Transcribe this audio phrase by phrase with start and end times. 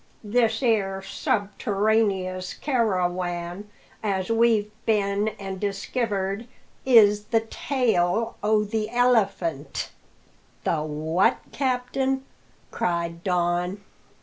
[0.23, 3.69] This 'ere subterraneous carawan
[4.01, 6.47] as we've been an' diskivered
[6.87, 9.91] is the tail o' the 'Elephant'!"
[10.63, 12.25] "The what, captain?"
[12.71, 13.83] cried Don.